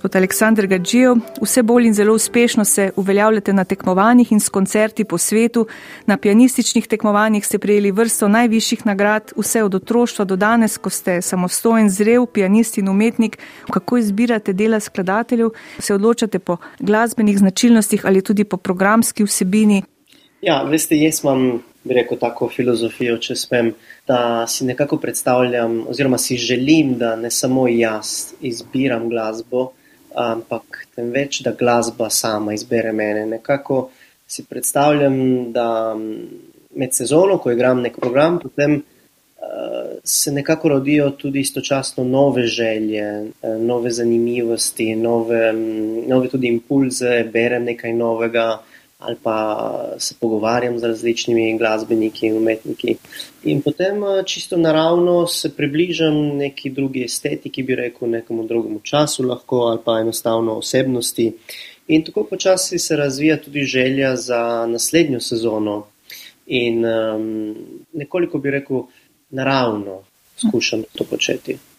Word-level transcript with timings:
Gospod 0.00 0.16
Aleksandr 0.16 0.66
Gađijo, 0.66 1.16
vse 1.42 1.62
bolj 1.62 1.86
in 1.86 1.94
zelo 1.94 2.14
uspešno 2.14 2.64
se 2.64 2.90
uveljavljate 2.96 3.52
na 3.52 3.64
tekmovanjih 3.64 4.32
in 4.32 4.40
s 4.40 4.48
koncerti 4.48 5.04
po 5.04 5.18
svetu. 5.18 5.66
Na 6.06 6.16
pianističnih 6.16 6.86
tekmovanjih 6.86 7.46
ste 7.46 7.58
prejeli 7.58 7.90
vrsto 7.90 8.28
najvišjih 8.28 8.86
nagrad, 8.86 9.32
vse 9.36 9.62
od 9.62 9.74
otroštva 9.74 10.24
do 10.24 10.36
danes, 10.36 10.78
ko 10.78 10.90
ste 10.90 11.20
samostojen, 11.22 11.90
zrel 11.90 12.24
pianist 12.26 12.78
in 12.78 12.88
umetnik. 12.88 13.38
Kako 13.70 13.96
izbirate 13.96 14.52
dela 14.52 14.80
skladateljev? 14.80 15.50
Se 15.78 15.94
odločate 15.94 16.38
po 16.38 16.56
glasbenih 16.78 17.38
značilnostih 17.38 18.06
ali 18.06 18.22
tudi 18.22 18.44
po 18.44 18.56
programski 18.56 19.24
vsebini? 19.24 19.82
Ja, 20.40 20.62
veste, 20.62 20.96
jaz 20.96 21.20
imam, 21.24 21.60
bi 21.84 21.94
rekel, 21.94 22.16
tako 22.18 22.48
filozofijo, 22.48 23.18
če 23.18 23.36
smem, 23.36 23.74
da 24.08 24.46
si 24.46 24.64
nekako 24.64 24.96
predstavljam, 24.96 25.84
oziroma 25.88 26.18
si 26.18 26.36
želim, 26.36 26.96
da 26.98 27.16
ne 27.16 27.30
samo 27.30 27.68
jaz 27.68 28.32
izbiram 28.40 29.08
glasbo, 29.08 29.72
ampak 30.14 30.86
temveč, 30.94 31.40
da 31.42 31.52
glasba 31.52 32.10
sama 32.10 32.54
izbere 32.54 32.92
mene. 32.92 33.26
Nekako 33.26 33.90
si 34.26 34.44
predstavljam, 34.44 35.52
da 35.52 35.96
med 36.74 36.94
sezono, 36.94 37.38
ko 37.38 37.50
igram 37.50 37.82
nek 37.82 37.98
program, 37.98 38.38
potem 38.38 38.76
uh, 38.76 39.98
se 40.04 40.32
nekako 40.32 40.68
rodijo 40.68 41.10
tudi 41.10 41.40
istočasno 41.40 42.04
nove 42.04 42.46
želje, 42.46 43.06
uh, 43.42 43.56
nove 43.60 43.90
zanimivosti, 43.90 44.94
nove, 44.96 45.52
nove 46.06 46.28
tudi 46.28 46.46
impulze, 46.46 47.24
berem 47.32 47.64
nekaj 47.64 47.92
novega 47.92 48.58
ali 49.00 49.16
pa 49.22 49.36
se 49.98 50.14
pogovarjam 50.20 50.78
z 50.78 50.84
različnimi 50.84 51.58
glasbeniki 51.58 52.26
in 52.26 52.36
umetniki. 52.36 52.96
In 53.44 53.62
potem 53.62 54.02
čisto 54.26 54.56
naravno 54.56 55.26
se 55.26 55.56
približam 55.56 56.14
neki 56.36 56.70
drugi 56.70 57.04
estetiki, 57.04 57.62
bi 57.62 57.74
rekel, 57.74 58.10
nekomu 58.10 58.44
drugemu 58.46 58.80
času 58.80 59.22
lahko 59.22 59.56
ali 59.56 59.78
pa 59.84 59.98
enostavno 60.00 60.52
osebnosti. 60.52 61.32
In 61.88 62.04
tako 62.04 62.24
počasi 62.24 62.78
se 62.78 62.96
razvija 62.96 63.40
tudi 63.42 63.62
želja 63.62 64.16
za 64.16 64.66
naslednjo 64.68 65.20
sezono. 65.20 65.86
In 66.46 66.84
um, 66.84 67.56
nekoliko 67.92 68.38
bi 68.38 68.50
rekel, 68.50 68.82
naravno 69.30 70.02
skušam 70.36 70.82
to 70.94 71.04
početi. 71.04 71.69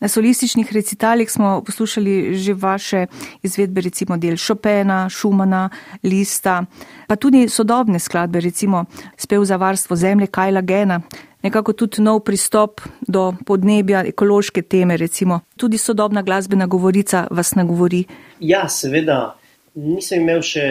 Na 0.00 0.08
solističnih 0.08 0.72
recitalih 0.72 1.30
smo 1.30 1.62
poslušali 1.66 2.34
že 2.34 2.54
vaše 2.54 3.06
izvedbe, 3.42 3.80
recimo 3.80 4.16
del 4.16 4.36
Chopina, 4.36 5.08
Schumana, 5.10 5.70
Lista, 6.02 6.64
pa 7.06 7.16
tudi 7.16 7.48
sodobne 7.48 7.98
skladbe, 7.98 8.40
recimo 8.40 8.84
spev 9.16 9.44
za 9.44 9.56
varstvo 9.56 9.96
zemlje 9.96 10.26
Kajla 10.26 10.60
Gena. 10.60 11.00
Nekako 11.42 11.72
tudi 11.72 12.02
nov 12.02 12.20
pristop 12.24 12.80
do 13.00 13.34
podnebja, 13.46 14.04
ekološke 14.08 14.62
teme, 14.62 14.96
recimo 14.96 15.40
tudi 15.56 15.78
sodobna 15.78 16.22
glasbena 16.22 16.66
govorica 16.66 17.26
vas 17.30 17.54
nagovori. 17.54 18.04
Ja, 18.40 18.68
seveda, 18.68 19.36
nisem 19.74 20.22
imel 20.22 20.40
še 20.42 20.64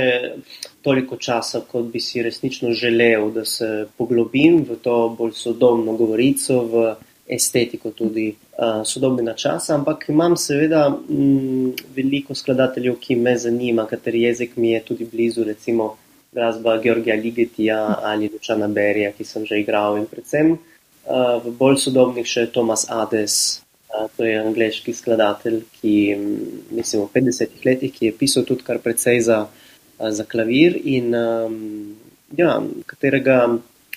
toliko 0.82 1.18
časa, 1.22 1.62
kot 1.70 1.92
bi 1.94 2.02
si 2.02 2.24
resnično 2.24 2.74
želel, 2.74 3.30
da 3.32 3.46
se 3.46 3.86
poglobim 3.98 4.64
v 4.70 4.80
to 4.82 4.98
bolj 5.18 5.36
sodobno 5.38 5.94
govorico, 6.00 6.60
v 6.72 6.86
estetiko 7.28 7.92
tudi 7.92 8.28
uh, 8.34 8.84
sodobnega 8.84 9.34
časa, 9.34 9.76
ampak 9.78 10.10
imam 10.10 10.36
seveda 10.36 10.88
m, 10.90 10.98
mm, 11.08 11.72
veliko 11.96 12.36
skladateljev, 12.36 12.98
ki 13.00 13.16
me 13.16 13.38
zanima, 13.40 13.88
kateri 13.88 14.26
jezik 14.26 14.58
mi 14.58 14.74
je 14.74 14.82
tudi 14.84 15.08
blizu, 15.12 15.44
recimo 15.44 15.96
glasba 16.34 16.78
Georgija 16.84 17.16
Ligetija 17.16 17.80
ali 18.04 18.30
Lučana 18.34 18.68
Berija, 18.68 19.12
ki 19.12 19.24
sem 19.24 19.46
že 19.46 19.60
igral 19.62 19.98
in 19.98 20.08
predvsem 20.12 20.56
uh, 20.56 21.40
v 21.46 21.56
bolj 21.58 21.80
sodobnih 21.86 22.28
še 22.28 22.48
Tomas 22.52 22.90
Ades, 22.92 23.64
uh, 23.94 24.10
to 24.18 24.28
je 24.28 24.40
angliški 24.42 24.94
skladatelj, 24.94 25.62
ki 25.80 25.96
mislim 26.76 27.06
v 27.06 27.12
50-ih 27.16 27.68
letih, 27.70 27.94
ki 27.94 28.12
je 28.12 28.18
pisal 28.20 28.44
tudi 28.44 28.68
kar 28.68 28.84
precej 28.84 29.24
za, 29.24 29.46
uh, 29.48 30.10
za 30.12 30.28
klavir 30.28 30.76
in 30.76 31.16
um, 31.16 31.96
ja, 32.36 32.60
katerega 32.86 33.46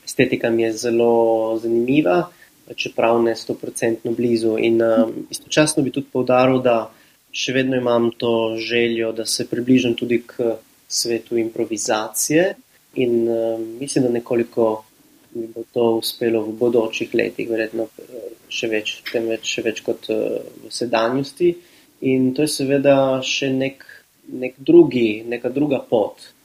estetika 0.06 0.50
mi 0.50 0.62
je 0.62 0.72
zelo 0.86 1.58
zanimiva 1.58 2.28
čeprav 2.74 3.22
ne 3.22 3.36
stoprocentno 3.36 4.12
blizu. 4.12 4.56
In 4.58 4.82
um, 4.82 5.12
istočasno 5.30 5.82
bi 5.82 5.92
tudi 5.94 6.10
povdaril, 6.12 6.60
da 6.62 6.90
še 7.36 7.52
vedno 7.52 7.76
imam 7.76 8.10
to 8.18 8.56
željo, 8.58 9.12
da 9.12 9.26
se 9.26 9.46
približam 9.48 9.94
tudi 9.94 10.22
k 10.26 10.56
svetu 10.88 11.38
improvizacije 11.38 12.54
in 12.94 13.28
um, 13.28 13.64
mislim, 13.80 14.04
da 14.04 14.10
nekoliko 14.10 14.84
mi 15.34 15.46
bo 15.54 15.64
to 15.72 15.90
uspelo 15.98 16.40
v 16.46 16.52
bodočih 16.56 17.14
letih, 17.14 17.48
verjetno 17.50 17.86
uh, 17.86 18.28
še 18.48 18.70
več, 18.72 19.00
temveč 19.12 19.56
še 19.56 19.66
več 19.66 19.82
kot 19.84 20.08
uh, 20.14 20.38
v 20.64 20.72
sedanjosti. 20.72 21.54
In 22.08 22.32
to 22.36 22.44
je 22.44 22.52
seveda 22.52 22.96
še 23.24 23.50
nek, 23.52 23.84
nek 24.32 24.56
drugi, 24.58 25.24
neka 25.28 25.48
druga 25.52 25.80
pot. 25.80 26.35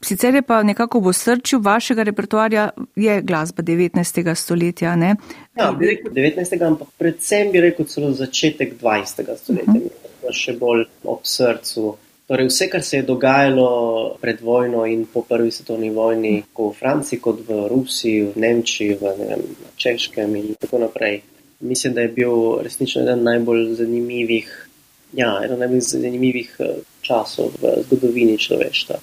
Sicer 0.00 0.34
je 0.34 0.42
pa 0.42 0.62
nekako 0.62 1.00
v 1.00 1.12
srčju 1.12 1.60
vašega 1.60 2.02
repertoarja 2.02 2.70
je 2.96 3.20
glasba 3.22 3.62
19. 3.62 4.34
stoletja. 4.34 4.96
Ne? 4.96 5.16
Ja, 5.56 5.72
bi 5.72 5.86
rekel 5.86 6.12
19. 6.12 6.66
ampak 6.66 6.88
predvsem 6.98 7.52
bi 7.52 7.60
rekel 7.60 7.86
celo 7.86 8.12
začetek 8.12 8.74
20. 8.82 9.36
stoletja, 9.36 9.72
uh 9.72 9.86
-huh. 9.86 10.10
pa 10.22 10.32
še 10.32 10.52
bolj 10.52 10.84
ob 11.04 11.20
srcu. 11.22 11.96
Torej, 12.26 12.46
vse, 12.46 12.66
kar 12.70 12.82
se 12.82 12.96
je 12.96 13.02
dogajalo 13.02 14.16
pred 14.20 14.40
vojno 14.40 14.86
in 14.86 15.06
po 15.06 15.22
prvi 15.22 15.50
svetovni 15.50 15.90
vojni, 15.90 16.42
tako 16.42 16.70
v 16.70 16.74
Franciji, 16.74 17.20
kot 17.20 17.40
v 17.48 17.68
Rusiji, 17.70 18.22
v 18.22 18.40
Nemčiji, 18.42 18.94
v 18.94 19.12
vem, 19.18 19.42
Češkem 19.76 20.36
in 20.36 20.54
tako 20.60 20.78
naprej. 20.78 21.20
Mislim, 21.60 21.94
da 21.94 22.00
je 22.00 22.08
bil 22.08 22.62
resnično 22.62 23.02
eden 23.02 23.22
najbolj 23.22 23.74
zanimivih, 23.74 24.68
ja, 25.12 25.40
eden 25.44 25.58
najbolj 25.58 25.80
zanimivih 25.80 26.56
eh, 26.58 26.74
časov 27.00 27.54
v 27.62 27.76
zgodovini 27.86 28.38
človeštva. 28.38 28.98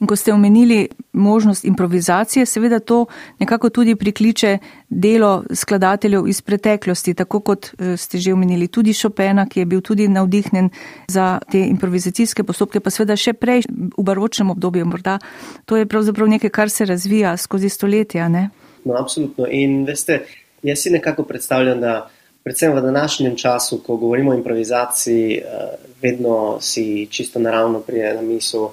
In 0.00 0.06
ko 0.06 0.16
ste 0.16 0.32
omenili 0.32 0.88
možnost 1.12 1.64
improvizacije, 1.64 2.46
seveda 2.46 2.78
to 2.78 3.06
nekako 3.38 3.70
tudi 3.70 3.94
prikliče 3.96 4.58
delo 4.88 5.44
skladateljev 5.54 6.28
iz 6.28 6.42
preteklosti, 6.42 7.14
tako 7.14 7.40
kot 7.40 7.66
eh, 7.66 7.96
ste 7.96 8.18
že 8.18 8.32
omenili 8.32 8.68
tudi 8.68 8.94
Chopina, 8.94 9.46
ki 9.48 9.60
je 9.60 9.66
bil 9.66 9.80
tudi 9.80 10.08
navdihnen 10.08 10.70
za 11.08 11.38
te 11.52 11.60
improvizacijske 11.60 12.44
postopke, 12.44 12.80
pa 12.80 12.90
seveda 12.90 13.16
še 13.16 13.32
prej 13.32 13.64
v 13.96 14.04
baročnem 14.04 14.50
obdobju 14.50 14.86
morda. 14.86 15.18
To 15.64 15.76
je 15.76 15.86
pravzaprav 15.86 16.28
nekaj, 16.28 16.50
kar 16.50 16.70
se 16.70 16.84
razvija 16.84 17.36
skozi 17.36 17.68
stoletja. 17.68 18.28
Ne? 18.28 18.50
No, 18.84 18.94
absolutno. 19.00 19.48
In 19.48 19.84
veste, 19.88 20.26
jaz 20.62 20.82
si 20.84 20.90
nekako 20.90 21.24
predstavljam, 21.24 21.80
da 21.80 22.10
predvsem 22.44 22.76
v 22.76 22.80
današnjem 22.80 23.36
času, 23.36 23.80
ko 23.86 23.96
govorimo 23.96 24.30
o 24.30 24.34
improvizaciji, 24.34 25.38
eh, 25.38 25.76
vedno 26.02 26.58
si 26.60 27.06
čisto 27.10 27.40
naravno 27.40 27.80
prije 27.80 28.14
na 28.14 28.22
misel 28.22 28.68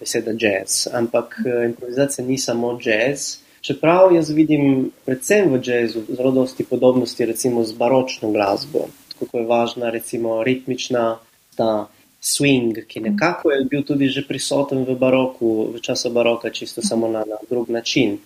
beseda 0.00 0.32
jazz. 0.32 0.86
Ampak 0.92 1.36
uh, 1.46 1.64
improvizacija 1.64 2.26
ni 2.26 2.38
samo 2.38 2.78
jazz. 2.82 3.44
Čeprav 3.60 4.12
jaz 4.12 4.30
vidim 4.30 4.90
predvsem 5.04 5.48
v 5.52 5.60
jazzu 5.64 6.02
zelo 6.08 6.30
dosti 6.30 6.64
podobnosti 6.64 7.24
recimo 7.24 7.64
z 7.64 7.72
baročno 7.72 8.30
glasbo, 8.30 8.88
kako 9.18 9.38
je 9.38 9.46
važna 9.46 9.90
recimo 9.90 10.42
ritmična 10.44 11.18
ta 11.56 11.86
swing, 12.20 12.84
ki 12.86 13.00
nekako 13.00 13.50
je 13.50 13.64
bil 13.64 13.82
tudi 13.82 14.08
že 14.08 14.26
prisoten 14.28 14.84
v 14.84 14.96
baroku, 14.96 15.72
v 15.76 15.80
času 15.80 16.10
baroka, 16.10 16.50
čisto 16.50 16.82
samo 16.82 17.08
na, 17.08 17.24
na 17.24 17.36
drug 17.50 17.70
način. 17.70 18.18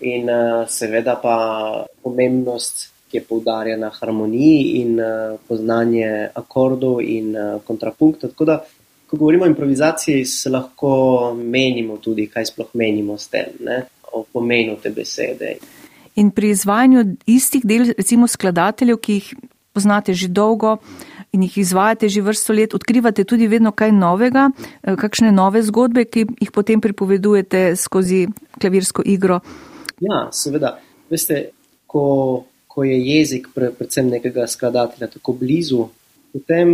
In 0.00 0.30
uh, 0.30 0.68
seveda 0.68 1.16
pa 1.22 1.36
pomembnost, 2.02 2.88
ki 3.10 3.16
je 3.16 3.24
poudarjena 3.24 3.90
harmoniji 4.00 4.80
in 4.80 5.00
uh, 5.00 5.36
poznanje 5.48 6.28
akordov 6.34 7.00
in 7.00 7.36
uh, 7.36 7.60
kontrapunktov. 7.64 8.32
Tako 8.32 8.44
da 8.44 8.64
ko 9.06 9.16
govorimo 9.16 9.44
o 9.44 9.48
improvizaciji, 9.48 10.24
se 10.24 10.50
lahko 10.50 11.34
menimo 11.34 11.98
tudi, 12.02 12.26
kaj 12.26 12.50
sploh 12.50 12.72
menimo 12.74 13.18
s 13.18 13.28
tem, 13.28 13.52
ne? 13.60 13.82
o 14.12 14.24
pomenu 14.32 14.76
te 14.82 14.90
besede. 14.90 15.56
In 16.16 16.30
pri 16.30 16.50
izvajanju 16.50 17.04
istih 17.26 17.64
del, 17.64 17.90
recimo 17.98 18.26
skladateljev, 18.26 18.96
ki 18.96 19.18
jih 19.18 19.34
poznate 19.76 20.14
že 20.16 20.28
dolgo 20.32 20.78
in 21.32 21.42
jih 21.44 21.58
izvajate 21.58 22.08
že 22.08 22.22
vrsto 22.24 22.54
let, 22.56 22.74
odkrivate 22.74 23.24
tudi 23.24 23.46
vedno 23.46 23.72
kaj 23.72 23.92
novega, 23.92 24.48
eh, 24.82 24.96
kakšne 24.96 25.32
nove 25.32 25.62
zgodbe, 25.62 26.06
ki 26.08 26.24
jih 26.40 26.52
potem 26.52 26.80
pripovedujete 26.80 27.76
skozi 27.76 28.26
klavirsko 28.60 29.04
igro. 29.04 29.40
Ja, 30.00 30.28
seveda. 30.32 30.78
Veste, 31.10 31.50
ko, 31.86 32.44
ko 32.66 32.84
je 32.84 32.96
jezik, 32.96 33.50
predvsem 33.54 34.08
nekega 34.08 34.46
skladatelja, 34.48 35.10
tako 35.12 35.36
blizu, 35.36 35.86
potem 36.32 36.72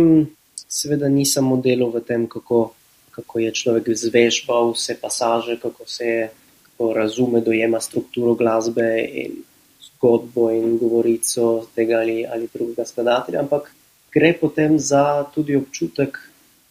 seveda 0.73 1.09
ni 1.09 1.25
samo 1.25 1.57
delo 1.61 1.91
v 1.93 2.01
tem, 2.01 2.25
kako, 2.27 2.73
kako 3.13 3.39
je 3.39 3.51
človek 3.53 3.93
zvežbal 3.93 4.73
vse 4.73 4.97
pasaže, 4.97 5.59
kako 5.61 5.85
se 5.85 6.05
je, 6.05 6.23
kako 6.63 6.93
razume, 6.97 7.41
dojema 7.45 7.81
strukturo 7.81 8.33
glasbe 8.33 8.89
in 9.05 9.43
zgodbo 9.85 10.49
in 10.49 10.77
govorico 10.81 11.67
tega 11.75 12.01
ali, 12.01 12.25
ali 12.25 12.49
drugega 12.53 12.85
skladatelja, 12.85 13.45
ampak 13.45 13.69
gre 14.13 14.33
potem 14.33 14.79
za 14.79 15.23
tudi 15.35 15.55
občutek 15.55 16.17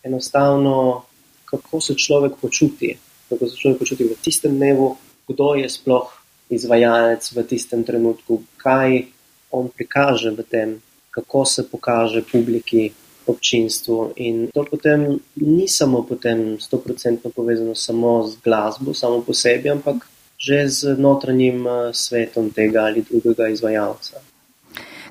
enostavno, 0.02 1.04
kako 1.46 1.80
se 1.80 1.94
človek 1.94 2.40
počuti, 2.40 2.96
kako 3.28 3.48
se 3.48 3.56
človek 3.56 3.78
počuti 3.78 4.04
v 4.04 4.18
tistem 4.18 4.56
dnevu, 4.58 4.96
kdo 5.28 5.54
je 5.54 5.70
sploh 5.70 6.10
izvajalec 6.50 7.22
v 7.32 7.46
tistem 7.46 7.84
trenutku, 7.86 8.42
kaj 8.58 9.06
on 9.54 9.70
prikaže 9.70 10.34
v 10.34 10.42
tem, 10.42 10.68
kako 11.14 11.44
se 11.44 11.62
pokaže 11.62 12.24
publiki, 12.26 12.90
občinstvu. 13.26 14.12
In 14.16 14.48
to 14.54 14.64
potem 14.64 15.20
ni 15.36 15.68
samo 15.68 16.02
potem 16.02 16.58
100% 16.58 17.30
povezano 17.34 17.74
samo 17.74 18.22
z 18.28 18.36
glasbo, 18.44 18.94
samo 18.94 19.22
po 19.22 19.34
sebi, 19.34 19.70
ampak 19.70 20.08
že 20.42 20.68
z 20.68 20.98
notranjim 20.98 21.66
eh, 21.66 21.92
svetom 21.94 22.50
tega 22.50 22.90
ali 22.90 23.04
drugega 23.06 23.48
izvajalca. 23.48 24.18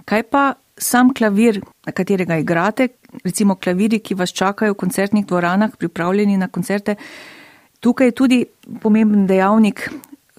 Kaj 0.05 0.23
pa 0.23 0.53
sam 0.77 1.13
klavir, 1.13 1.61
na 1.85 1.91
katerega 1.91 2.37
igrate, 2.41 2.87
recimo 3.23 3.55
klaviri, 3.55 3.99
ki 3.99 4.17
vas 4.17 4.33
čakajo 4.33 4.73
v 4.73 4.81
koncertnih 4.81 5.25
dvoranah, 5.25 5.77
pripravljeni 5.77 6.37
na 6.37 6.47
koncerte, 6.47 6.95
tukaj 7.79 8.07
je 8.07 8.17
tudi 8.17 8.39
pomemben 8.81 9.27
dejavnik 9.27 9.89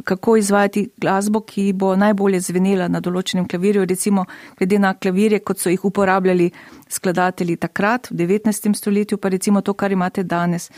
kako 0.04 0.36
izvajati 0.36 0.88
glasbo, 0.96 1.40
ki 1.40 1.72
bo 1.72 1.96
najbolje 1.96 2.40
zvenela 2.40 2.88
na 2.88 3.00
določenem 3.00 3.48
klavirju, 3.48 3.84
recimo 3.84 4.24
glede 4.58 4.78
na 4.78 4.94
klavirje, 4.94 5.38
kot 5.40 5.58
so 5.58 5.70
jih 5.70 5.84
uporabljali 5.84 6.50
skladatelji 6.88 7.56
takrat, 7.56 8.10
v 8.10 8.26
19. 8.26 8.74
stoletju, 8.76 9.18
pa 9.18 9.28
recimo 9.28 9.60
to, 9.60 9.74
kar 9.74 9.92
imate 9.92 10.22
danes. 10.22 10.70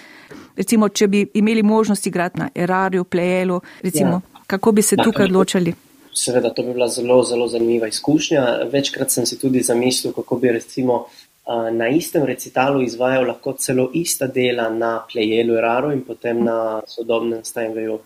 Recimo, 0.57 0.89
če 0.89 1.09
bi 1.09 1.25
imeli 1.35 1.63
možnost 1.63 2.07
igrati 2.07 2.41
na 2.41 2.49
Erarju, 2.55 3.05
Plejelu, 3.05 3.61
recimo, 3.83 4.21
ja. 4.23 4.45
kako 4.47 4.73
bi 4.73 4.83
se 4.83 4.97
tukaj 4.97 5.31
odločali? 5.31 5.75
Seveda, 6.15 6.53
to 6.55 6.63
bi 6.63 6.73
bila 6.73 6.89
zelo, 6.89 7.23
zelo 7.27 7.49
zanimiva 7.51 7.89
izkušnja. 7.91 8.69
Večkrat 8.73 9.11
sem 9.11 9.27
si 9.27 9.39
tudi 9.39 9.63
zamislil, 9.67 10.13
kako 10.15 10.39
bi 10.39 10.53
recimo 10.55 11.07
na 11.73 11.89
istem 11.89 12.25
recitalu 12.25 12.83
izvajal 12.83 13.27
lahko 13.29 13.53
celo 13.53 13.91
ista 13.95 14.27
dela 14.27 14.69
na 14.71 15.03
Plejelu, 15.13 15.59
Eraru 15.59 15.93
in 15.93 16.01
potem 16.07 16.45
na 16.45 16.81
sodobnem 16.87 17.43
Steinwayu 17.45 17.99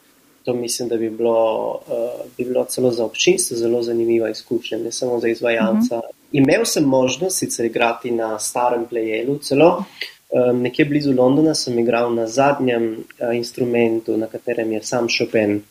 to 0.48 0.54
mislim, 0.54 0.88
da 0.88 0.96
bi 0.96 1.10
bilo, 1.10 1.70
uh, 1.86 2.26
bi 2.36 2.44
bilo 2.44 2.64
celo 2.64 2.90
za 2.90 3.04
občinstvo 3.04 3.56
zelo 3.56 3.82
zanimiva 3.82 4.30
izkušnja, 4.30 4.78
ne 4.78 4.92
samo 4.92 5.20
za 5.20 5.28
izvajalca. 5.28 5.96
Uh 5.96 6.02
-huh. 6.02 6.10
Imel 6.32 6.64
sem 6.64 6.84
možnost 6.84 7.38
sicer 7.38 7.66
igrati 7.66 8.10
na 8.10 8.38
starem 8.38 8.86
plejelu, 8.86 9.38
celo 9.38 9.84
um, 10.30 10.62
nekje 10.62 10.84
blizu 10.84 11.12
Londona 11.12 11.54
sem 11.54 11.78
igral 11.78 12.14
na 12.14 12.26
zadnjem 12.26 12.92
uh, 12.92 13.36
instrumentu, 13.36 14.16
na 14.16 14.26
katerem 14.26 14.72
je 14.72 14.82
sam 14.82 15.06
Chopin 15.18 15.54
uh, 15.54 15.62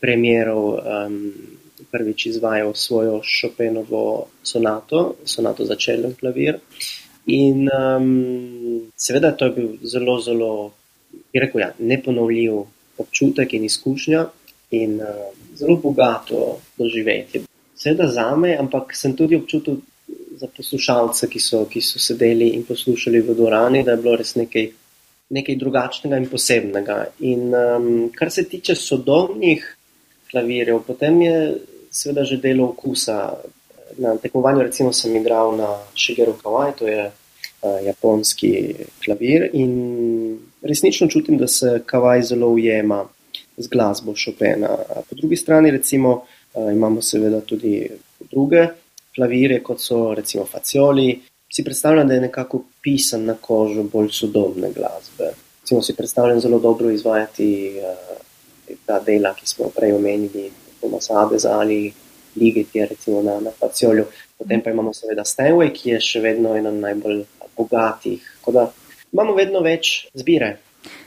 premjeral. 0.00 0.64
Um, 1.06 1.32
Prvič 1.92 2.26
izvajal 2.26 2.74
svojo 2.74 3.20
Chopinovo 3.40 4.26
sonato, 4.42 5.14
sonato 5.24 5.64
za 5.64 5.74
čelen 5.76 6.14
klavir. 6.20 6.58
In 7.26 7.68
um, 7.96 8.90
seveda, 8.96 9.32
to 9.36 9.44
je 9.44 9.50
bil 9.50 9.68
zelo, 9.82 10.20
zelo, 10.20 10.72
bi 11.32 11.40
rekel, 11.40 11.60
ja, 11.60 11.72
neponovljiv 11.78 12.52
občutek 12.98 13.54
in 13.54 13.64
izkušnja 13.64 14.26
in 14.70 15.00
uh, 15.00 15.08
zelo 15.56 15.76
bogato 15.82 16.58
doživetje. 16.78 17.44
Seveda 17.76 18.08
za 18.08 18.36
me, 18.36 18.56
ampak 18.56 18.94
sem 18.96 19.16
tudi 19.16 19.36
občutil 19.36 19.80
za 20.36 20.46
poslušalce, 20.56 21.28
ki 21.28 21.40
so, 21.40 21.64
ki 21.70 21.80
so 21.80 21.98
sedeli 21.98 22.48
in 22.56 22.64
poslušali 22.64 23.20
v 23.20 23.34
dvorani, 23.34 23.84
da 23.84 23.94
je 23.94 24.02
bilo 24.02 24.16
res 24.18 24.34
nekaj, 24.34 24.68
nekaj 25.34 25.56
drugačnega 25.60 26.18
in 26.18 26.28
posebnega. 26.30 26.98
In 27.30 27.54
um, 27.54 27.88
kar 28.14 28.30
se 28.30 28.46
tiče 28.48 28.74
sodobnih 28.74 29.66
klavirjev, 30.30 30.82
potem 30.86 31.22
je 31.22 31.36
seveda 31.90 32.24
že 32.24 32.40
delo 32.42 32.72
okusa. 32.74 33.34
Na 33.94 34.16
tekmovanju 34.18 34.62
recimo 34.66 34.92
sem 34.92 35.14
igral 35.16 35.54
na 35.56 35.68
Shigeru 35.94 36.34
Kawai, 36.42 36.72
to 36.74 36.88
je 36.90 37.04
uh, 37.06 37.78
japonski 37.86 38.74
klavir 39.04 39.46
in 39.52 39.74
resnično 40.64 41.08
čutim, 41.08 41.38
da 41.38 41.48
se 41.48 41.80
kavaj 41.86 42.22
zelo 42.22 42.48
ujema 42.48 43.04
z 43.56 43.68
glasbo 43.68 44.14
Chopina. 44.24 44.68
Po 45.08 45.16
drugi 45.16 45.36
strani 45.36 45.70
recimo 45.70 46.24
imamo 46.72 47.02
seveda 47.02 47.40
tudi 47.40 47.90
druge 48.30 48.66
klavire, 49.14 49.62
kot 49.62 49.80
so 49.80 50.14
recimo 50.14 50.44
Facioli. 50.44 51.20
Si 51.52 51.64
predstavljam, 51.64 52.08
da 52.08 52.14
je 52.14 52.20
nekako 52.20 52.62
pisan 52.82 53.24
na 53.24 53.34
kožo 53.40 53.82
bolj 53.82 54.08
sodobne 54.10 54.72
glasbe. 54.72 55.30
Recimo 55.60 55.82
si 55.82 55.94
predstavljam 55.96 56.40
zelo 56.40 56.58
dobro 56.58 56.90
izvajati 56.90 57.74
ta 58.86 59.00
dela, 59.00 59.34
ki 59.34 59.46
smo 59.46 59.70
prej 59.76 59.92
omenili, 59.92 60.50
Tomas 60.80 61.10
Adeza 61.10 61.52
ali 61.52 61.92
Ligeti, 62.36 62.86
recimo 62.86 63.22
na, 63.22 63.40
na 63.40 63.50
Faciolju. 63.60 64.04
Potem 64.38 64.60
pa 64.62 64.70
imamo 64.70 64.92
seveda 64.92 65.24
Steinway, 65.24 65.70
ki 65.72 65.90
je 65.90 66.00
še 66.00 66.20
vedno 66.20 66.56
ena 66.56 66.70
najbolj 66.70 67.22
bogatih. 67.56 68.24
Koda, 68.42 68.66
imamo 69.14 69.34
vedno 69.38 69.62
več 69.64 70.08
zbire. 70.14 70.56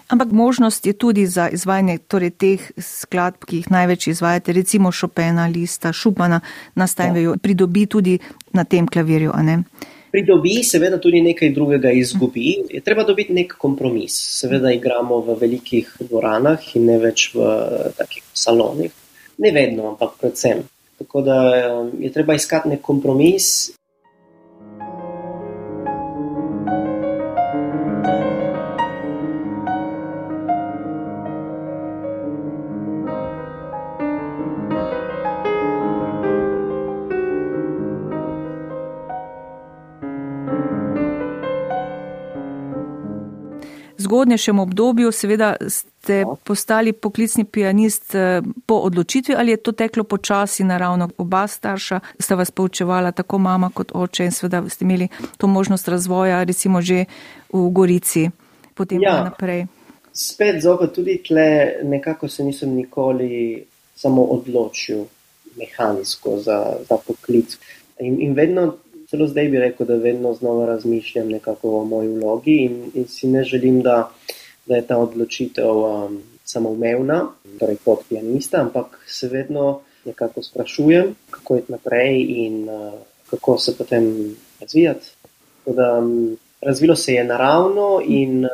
Ampak 0.07 0.31
možnost 0.31 0.85
je 0.87 0.93
tudi 0.93 1.25
za 1.27 1.49
izvajanje 1.51 1.97
torej, 2.07 2.31
teh 2.39 2.61
skladb, 2.79 3.43
ki 3.43 3.61
jih 3.61 3.71
največ 3.71 4.07
izvajate, 4.13 4.55
recimo 4.55 4.91
Chopina, 4.91 5.49
Lista, 5.51 5.91
Šupana, 5.93 6.39
nastajajo, 6.79 7.35
ja. 7.35 7.41
pridobi 7.43 7.85
tudi 7.85 8.15
na 8.55 8.63
tem 8.63 8.87
klavirju. 8.87 9.33
Pridobi, 10.11 10.63
seveda 10.63 10.97
tudi 11.03 11.19
nekaj 11.21 11.51
drugega 11.51 11.91
izgubi. 11.91 12.55
Je 12.71 12.81
treba 12.81 13.03
dobiti 13.03 13.35
nek 13.35 13.57
kompromis. 13.59 14.15
Seveda 14.39 14.71
igramo 14.71 15.19
v 15.27 15.35
velikih 15.41 15.91
dvoranah 15.99 16.71
in 16.79 16.87
ne 16.87 16.95
več 17.03 17.27
v 17.35 17.51
takih 17.99 18.23
salonih. 18.33 18.95
Ne 19.43 19.51
vedno, 19.51 19.91
ampak 19.91 20.15
predvsem. 20.21 20.63
Tako 20.97 21.21
da 21.21 21.35
je 21.99 22.09
treba 22.15 22.33
iskati 22.33 22.71
nek 22.71 22.81
kompromis 22.81 23.75
zgodnejšem 44.07 44.59
obdobju, 44.59 45.11
seveda 45.11 45.55
ste 45.67 46.23
postali 46.43 46.93
poklicni 46.93 47.43
pianist 47.43 48.15
eh, 48.15 48.41
po 48.65 48.75
odločitvi 48.87 49.35
ali 49.35 49.51
je 49.51 49.57
to 49.57 49.71
teklo 49.71 50.03
počasi 50.03 50.63
naravno? 50.63 51.09
Oba 51.17 51.47
starša 51.47 51.99
sta 52.19 52.35
vas 52.35 52.51
poučevala, 52.51 53.11
tako 53.11 53.37
mama 53.37 53.69
kot 53.73 53.91
oče 53.93 54.25
in 54.25 54.31
seveda 54.31 54.63
ste 54.69 54.85
imeli 54.85 55.07
to 55.37 55.47
možnost 55.47 55.87
razvoja, 55.87 56.43
recimo 56.43 56.81
že 56.81 57.05
v 57.53 57.69
Gorici, 57.69 58.29
potem 58.75 59.03
ja. 59.03 59.23
naprej. 59.23 59.67
Spet 60.13 60.61
zopet 60.63 60.95
tudi 60.95 61.19
tle 61.27 61.83
nekako 61.83 62.27
se 62.27 62.43
nisem 62.43 62.73
nikoli 62.73 63.63
samo 63.95 64.23
odločil 64.23 65.05
mehansko 65.57 66.39
za, 66.39 66.79
za 66.89 66.97
poklic. 67.07 67.57
In, 67.99 68.21
in 68.21 68.33
vedno 68.33 68.77
celo 69.09 69.27
zdaj 69.27 69.47
bi 69.47 69.59
rekel, 69.59 69.87
da 69.87 69.95
vedno 69.95 70.33
znova 70.33 70.65
razmišljam 70.65 71.29
nekako 71.29 71.79
o 71.79 71.83
moji 71.83 72.09
vlogi 72.09 72.57
in, 72.57 72.91
in 72.93 73.07
si 73.07 73.27
ne 73.27 73.43
želim, 73.43 73.81
da, 73.81 74.11
da 74.65 74.75
je 74.75 74.87
ta 74.87 74.97
odločitev 74.97 75.77
um, 75.77 76.21
samoumevna, 76.45 77.27
torej 77.59 77.77
kot 77.85 77.99
pianista, 78.09 78.61
ampak 78.61 78.99
se 79.07 79.27
vedno 79.27 79.79
nekako 80.05 80.43
sprašujem, 80.43 81.15
kako 81.29 81.55
je 81.55 81.63
naprej 81.67 82.25
in 82.29 82.69
uh, 82.69 82.93
kako 83.29 83.57
se 83.57 83.77
potem 83.77 84.35
razvijati. 84.61 85.07
Da, 85.65 85.99
um, 85.99 86.37
razvilo 86.61 86.95
se 86.95 87.13
je 87.13 87.23
naravno 87.23 88.01
in, 88.07 88.45
uh, 88.45 88.51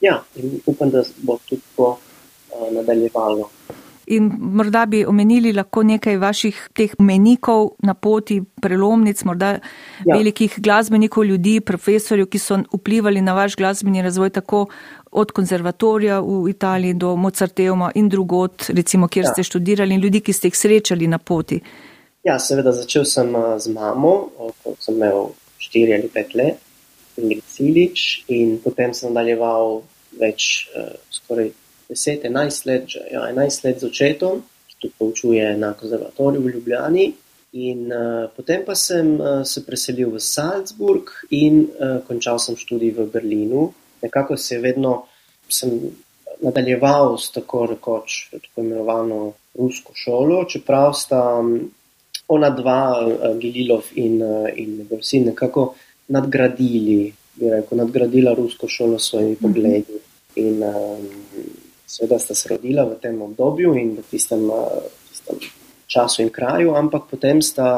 ja, 0.00 0.22
in 0.36 0.60
upam, 0.66 0.90
da 0.90 1.02
bo 1.16 1.38
tudi 1.48 1.62
to 1.76 1.88
uh, 1.88 2.72
nadaljevalo. 2.72 3.50
In 4.12 4.28
morda 4.38 4.84
bi 4.86 5.04
omenili 5.08 5.52
lahko 5.56 5.82
nekaj 5.88 6.16
vaših 6.20 6.56
teh 6.76 6.92
menikov 6.98 7.70
na 7.86 7.94
poti, 7.94 8.42
prelomnic, 8.60 9.22
morda 9.24 9.52
ja. 9.54 10.16
velikih 10.16 10.58
glasbenikov, 10.60 11.24
ljudi, 11.24 11.60
profesorjev, 11.64 12.28
ki 12.28 12.40
so 12.42 12.58
vplivali 12.74 13.22
na 13.24 13.34
vaš 13.38 13.56
glasbeni 13.56 14.02
razvoj 14.02 14.30
tako 14.36 14.66
od 15.12 15.32
konzervatorija 15.32 16.20
v 16.20 16.50
Italiji 16.50 16.94
do 16.94 17.14
Mozarteuma 17.16 17.92
in 17.94 18.08
drugot, 18.08 18.68
recimo, 18.68 19.08
kjer 19.08 19.24
ja. 19.24 19.32
ste 19.32 19.46
študirali 19.48 19.94
in 19.94 20.04
ljudi, 20.04 20.20
ki 20.20 20.32
ste 20.32 20.50
jih 20.50 20.58
srečali 20.58 21.08
na 21.08 21.18
poti. 21.18 21.60
Ja, 22.24 22.36
seveda 22.38 22.72
začel 22.72 23.04
sem 23.08 23.32
z 23.58 23.72
mamo, 23.72 24.12
ko 24.62 24.76
sem 24.80 25.00
imel 25.00 25.32
štiri 25.58 25.96
ali 25.96 26.12
pet 26.12 26.36
let, 26.38 26.60
Ingrid 27.16 27.44
Silič, 27.48 28.24
in 28.32 28.58
potem 28.62 28.92
sem 28.96 29.10
nadaljeval 29.10 29.82
več, 30.20 30.68
skoraj 31.12 31.52
10, 31.92 32.24
11 32.24 32.66
let, 32.66 32.88
ja, 33.12 33.26
11 33.28 33.64
let 33.64 33.80
z 33.80 33.84
očetom, 33.84 34.40
ki 34.68 34.78
tudi 34.80 34.94
poučuje 34.98 35.56
na 35.56 35.74
konzervatoriju 35.76 36.42
v 36.42 36.54
Ljubljani. 36.56 37.12
In 37.52 37.92
uh, 37.92 38.30
potem 38.32 38.64
pa 38.64 38.74
sem 38.74 39.20
uh, 39.20 39.42
se 39.44 39.60
preselil 39.66 40.14
v 40.14 40.20
Salzburg 40.24 41.10
in 41.36 41.66
uh, 41.68 42.00
končal 42.08 42.40
sem 42.40 42.56
študij 42.56 42.94
v 42.96 43.04
Berlinu. 43.12 43.68
Nekako 44.00 44.36
se 44.40 44.54
je 44.54 44.60
vedno 44.64 45.04
nadaljeval 46.40 47.18
s 47.18 47.28
tako 47.30 47.66
rekoč, 47.66 48.30
tako 48.32 48.64
imenovano 48.64 49.32
rusko 49.54 49.92
šolo, 49.94 50.46
čeprav 50.48 50.94
sta 50.96 51.20
um, 51.38 51.58
ona 52.28 52.50
dva, 52.50 53.04
uh, 53.04 53.36
Gililov 53.36 53.92
in, 54.00 54.22
uh, 54.22 54.48
in 54.56 54.86
Gorsin, 54.88 55.28
nekako 55.28 55.74
nadgradili, 56.08 57.12
bi 57.36 57.50
rekel, 57.52 57.78
nadgradila 57.84 58.32
rusko 58.34 58.68
šolo 58.68 58.98
s 58.98 59.12
svojimi 59.12 59.36
pogledi. 59.36 60.00
In, 60.40 60.64
um, 60.64 61.04
seveda 61.92 62.18
sta 62.18 62.34
se 62.34 62.48
rodila 62.48 62.84
v 62.88 62.96
tem 63.00 63.22
obdobju 63.22 63.74
in 63.76 63.96
v 64.00 64.04
tistem, 64.10 64.48
eh, 64.50 64.88
tistem 65.10 65.36
času 65.86 66.22
in 66.22 66.30
kraju, 66.30 66.74
ampak 66.74 67.02
potem 67.10 67.42
sta 67.42 67.68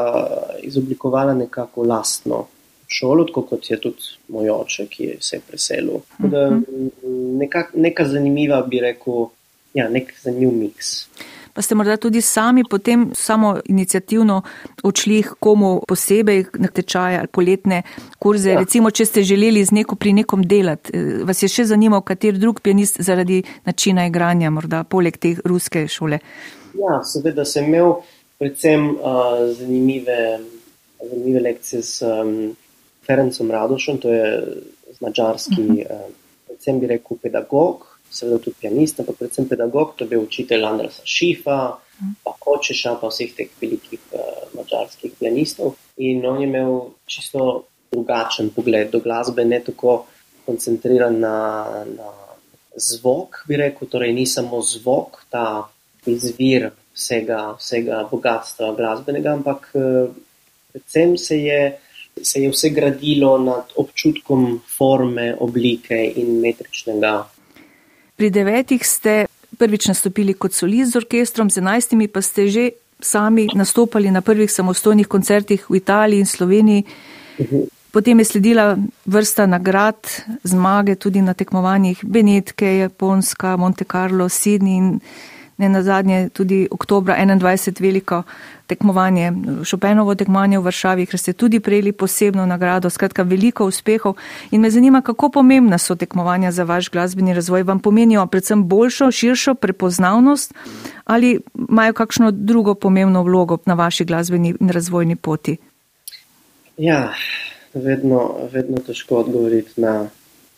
izoblikovala 0.62 1.34
nekako 1.34 1.82
lastno 1.82 2.46
šolo, 2.86 3.24
tako 3.24 3.42
kot 3.42 3.70
je 3.70 3.80
tudi 3.80 4.14
moj 4.28 4.50
oče, 4.50 4.86
ki 4.86 5.04
je 5.04 5.16
se 5.20 5.40
preselil. 5.48 6.04
Da, 6.18 6.50
mhm. 6.50 6.90
neka, 7.38 7.64
neka 7.74 8.06
zanimiva, 8.08 8.62
bi 8.62 8.80
rekel, 8.80 9.26
ja, 9.74 9.88
nek 9.88 10.14
zanimiv 10.22 10.52
miks. 10.52 11.08
Pa 11.54 11.62
ste 11.62 11.74
morda 11.74 11.96
tudi 11.96 12.20
sami 12.20 12.64
potem 12.70 13.10
samo 13.14 13.60
inicijativno 13.64 14.42
odšli 14.82 15.22
komu 15.40 15.82
posebej 15.88 16.44
na 16.58 16.68
tečaje 16.68 17.18
ali 17.18 17.28
poletne 17.28 17.82
kurze. 18.18 18.50
Ja. 18.50 18.58
Recimo, 18.58 18.90
če 18.90 19.06
ste 19.06 19.22
želeli 19.22 19.64
z 19.64 19.70
neko 19.70 19.94
pri 19.96 20.12
nekom 20.12 20.42
delati, 20.42 20.90
eh, 20.94 21.22
vas 21.24 21.42
je 21.42 21.48
še 21.48 21.64
zanimal, 21.70 22.02
kater 22.02 22.38
drug 22.38 22.60
pianist 22.60 22.98
zaradi 23.00 23.42
načina 23.64 24.06
igranja, 24.06 24.50
morda 24.50 24.82
poleg 24.84 25.16
te 25.16 25.36
ruske 25.44 25.86
šole. 25.88 26.18
Ja, 26.74 26.98
seveda 27.06 27.44
sem 27.46 27.70
imel 27.70 27.94
predvsem 28.38 28.90
uh, 28.90 29.46
zanimive, 29.54 30.40
zanimive 30.98 31.40
lekcije 31.40 31.82
s 31.82 32.02
um, 32.02 32.56
Ferencem 33.06 33.50
Radošem, 33.50 33.98
to 34.02 34.10
je 34.10 34.42
z 34.90 35.00
mačarski, 35.00 35.62
uh 35.62 35.68
-huh. 35.68 35.86
uh, 35.86 36.10
predvsem 36.46 36.80
bi 36.80 36.86
rekel 36.86 37.16
pedagog, 37.22 37.93
seveda 38.14 38.38
tudi 38.42 38.56
pianist, 38.60 39.00
ampak 39.00 39.18
predvsem 39.18 39.48
pedagog, 39.50 39.94
to 39.98 40.06
je 40.10 40.18
učitelj 40.18 40.64
Andrasa 40.64 41.02
Šifa, 41.04 41.58
pa 42.24 42.32
Kočeša, 42.38 42.96
pa 43.00 43.10
vseh 43.10 43.34
teh 43.36 43.52
velikih 43.60 44.02
uh, 44.12 44.48
mačarskih 44.56 45.14
pianistov. 45.18 45.76
In 45.96 46.24
on 46.26 46.40
je 46.40 46.48
imel 46.48 46.74
čisto 47.06 47.64
drugačen 47.92 48.50
pogled 48.54 48.90
do 48.90 49.00
glasbe, 49.00 49.44
ne 49.44 49.60
tako 49.62 50.04
koncentriran 50.46 51.18
na, 51.20 51.36
na 51.86 52.10
zvok, 52.76 53.44
bi 53.48 53.58
rekel, 53.60 53.88
torej 53.88 54.12
ni 54.12 54.26
samo 54.26 54.60
zvok, 54.62 55.24
ta 55.30 55.68
izvir 56.10 56.70
vsega, 56.94 57.54
vsega 57.58 58.02
bogatstva 58.10 58.74
glasbenega, 58.76 59.38
ampak 59.38 59.70
uh, 59.74 60.10
predvsem 60.72 61.18
se 61.18 61.40
je 61.42 61.62
se 62.22 62.40
je 62.40 62.50
vse 62.50 62.70
gradilo 62.70 63.38
nad 63.38 63.72
občutkom 63.76 64.60
forme, 64.76 65.34
oblike 65.40 66.12
in 66.16 66.40
metričnega. 66.40 67.28
Pri 68.16 68.30
devetih 68.30 68.82
ste 68.86 69.26
prvič 69.58 69.90
nastopili 69.90 70.34
kot 70.34 70.54
solist 70.54 70.92
z 70.92 71.02
orkestrom, 71.02 71.50
z 71.50 71.58
enajstimi 71.58 72.06
pa 72.08 72.22
ste 72.22 72.46
že 72.46 72.64
sami 73.00 73.50
nastopali 73.54 74.10
na 74.10 74.22
prvih 74.22 74.50
samostojnih 74.50 75.06
koncertih 75.06 75.66
v 75.70 75.76
Italiji 75.76 76.22
in 76.22 76.26
Sloveniji. 76.26 76.84
Potem 77.90 78.18
je 78.18 78.24
sledila 78.26 78.74
vrsta 79.06 79.46
nagrad, 79.46 79.98
zmage 80.42 80.94
tudi 80.94 81.22
na 81.22 81.34
tekmovanjih 81.34 82.02
Benetke, 82.02 82.78
Japonska, 82.78 83.56
Monte 83.56 83.84
Carlo, 83.84 84.26
Sydney 84.28 84.78
in 84.78 85.00
ne 85.56 85.68
na 85.68 85.82
zadnje 85.82 86.28
tudi 86.28 86.68
oktobra 86.70 87.16
21 87.16 87.80
veliko 87.80 88.22
tekmovanje, 88.66 89.32
Šopenovo 89.64 90.14
tekmovanje 90.14 90.58
v 90.58 90.64
Varšavi, 90.64 91.06
ker 91.06 91.20
ste 91.20 91.32
tudi 91.32 91.60
prejeli 91.60 91.92
posebno 91.92 92.46
nagrado, 92.46 92.90
skratka 92.90 93.22
veliko 93.22 93.66
uspehov. 93.66 94.16
In 94.50 94.60
me 94.60 94.70
zanima, 94.70 95.02
kako 95.02 95.28
pomembna 95.28 95.78
so 95.78 95.94
tekmovanja 95.94 96.52
za 96.52 96.64
vaš 96.64 96.90
glasbeni 96.90 97.34
razvoj. 97.34 97.62
Vam 97.62 97.80
pomenijo 97.80 98.26
predvsem 98.26 98.64
boljšo, 98.68 99.10
širšo 99.10 99.54
prepoznavnost 99.54 100.54
ali 101.04 101.40
imajo 101.68 101.92
kakšno 101.92 102.30
drugo 102.30 102.74
pomembno 102.74 103.22
vlogo 103.22 103.58
na 103.66 103.74
vaši 103.74 104.04
glasbeni 104.04 104.54
in 104.60 104.68
razvojni 104.68 105.16
poti? 105.16 105.56
Ja, 106.76 107.12
vedno, 107.74 108.34
vedno 108.52 108.78
težko 108.78 109.16
odgovoriti 109.16 109.80
na, 109.80 110.08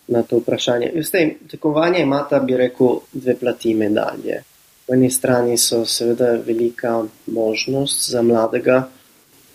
na 0.09 0.23
to 0.23 0.39
vprašanje. 0.39 0.93
Veste, 0.95 1.35
tekmovanje 1.51 2.01
imata, 2.01 2.41
bi 2.41 2.57
rekel, 2.57 3.01
dve 3.13 3.37
plati 3.37 3.75
medalje. 3.75 4.43
Po 4.87 4.95
eni 4.95 5.11
strani 5.11 5.57
so 5.59 5.85
seveda 5.85 6.37
velika 6.47 7.05
možnost 7.27 8.11
za 8.11 8.23
mladega, 8.23 8.89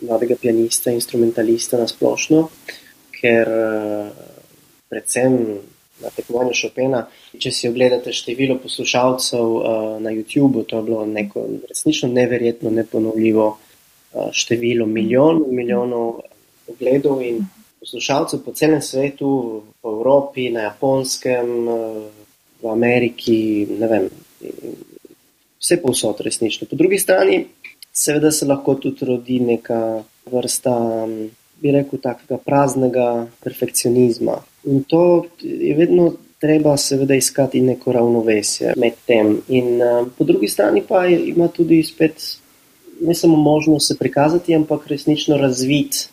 mladega 0.02 0.36
pianista, 0.42 0.92
instrumentalista 0.92 1.78
na 1.80 1.88
splošno, 1.88 2.50
ker 3.16 3.48
eh, 3.48 4.10
predvsem 4.90 5.38
na 6.02 6.10
tekmovanju 6.12 6.58
Chopina, 6.62 7.06
če 7.40 7.52
si 7.52 7.70
ogledate 7.70 8.12
število 8.12 8.58
poslušalcev 8.60 9.40
eh, 9.40 9.80
na 10.04 10.12
YouTubu, 10.12 10.66
to 10.68 10.82
je 10.82 10.88
bilo 10.90 11.06
neko 11.06 11.46
resnično 11.70 12.12
neverjetno, 12.12 12.76
neponovljivo 12.82 13.48
eh, 13.56 14.30
število 14.36 14.86
milijonov, 14.86 15.48
milijonov 15.48 16.20
ogledov 16.76 17.24
in 17.24 17.40
poslušalcev 17.80 18.44
po 18.44 18.52
celem 18.52 18.82
svetu, 18.82 19.64
po 19.82 19.96
Evropi, 19.96 20.50
na 20.52 20.68
Japonskem, 20.68 21.56
v 22.62 22.70
Ameriki, 22.70 23.66
ne 23.80 23.88
vem 23.88 24.10
vse 25.62 25.77
povsod 25.82 26.22
resnično. 26.25 26.68
Po 26.70 26.75
drugi 26.75 27.00
strani, 27.00 27.46
seveda 27.94 28.32
se 28.32 28.46
lahko 28.46 28.75
tudi 28.75 29.06
rodi 29.06 29.39
neka 29.39 30.03
vrsta, 30.32 30.75
bi 31.62 31.72
rekel, 31.72 32.00
takega 32.01 32.38
praznega 32.38 33.27
perfekcionizma. 33.44 34.39
In 34.65 34.84
to 34.84 35.25
je 35.41 35.75
vedno 35.77 36.12
treba, 36.41 36.74
seveda, 36.77 37.15
iskati 37.15 37.62
neko 37.62 37.94
ravnovesje 37.94 38.74
med 38.77 38.98
tem. 39.06 39.36
In 39.50 39.82
uh, 39.82 40.08
po 40.18 40.25
drugi 40.25 40.48
strani 40.48 40.82
pa 40.88 41.06
ima 41.08 41.48
tudi 41.48 41.84
spet 41.84 42.41
ne 43.01 43.15
samo 43.15 43.38
možnost 43.38 43.88
se 43.88 43.98
prikazati, 43.98 44.56
ampak 44.56 44.88
resnično 44.88 45.38
razviti. 45.38 46.08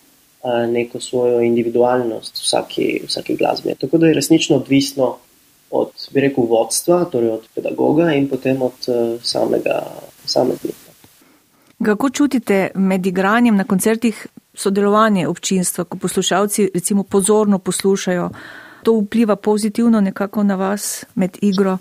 Neko 0.68 1.00
svojo 1.00 1.40
individualnost 1.42 2.36
vsake, 2.36 3.00
vsake 3.06 3.34
glasbe. 3.34 3.74
Tako 3.74 3.98
da 3.98 4.06
je 4.06 4.14
resnično 4.14 4.56
odvisno 4.56 5.16
od, 5.70 5.90
bi 6.10 6.20
rekel, 6.20 6.44
vodstva, 6.44 7.04
torej 7.04 7.30
od 7.30 7.48
pedagoga 7.54 8.12
in 8.12 8.28
potem 8.28 8.62
od 8.62 8.88
uh, 8.88 9.22
samega 9.22 9.82
posameznika. 10.22 10.88
Kako 11.84 12.10
čutite 12.10 12.70
med 12.74 13.06
igranjem 13.06 13.56
na 13.56 13.64
koncertih 13.64 14.26
sodelovanje 14.54 15.28
občinstva, 15.28 15.84
ko 15.84 15.98
poslušalci 15.98 16.70
recimo 16.74 17.02
pozorno 17.02 17.58
poslušajo, 17.58 18.30
to 18.82 18.92
vpliva 19.00 19.36
pozitivno 19.36 20.00
nekako 20.00 20.42
na 20.42 20.54
vas 20.54 21.04
med 21.14 21.38
igro? 21.42 21.78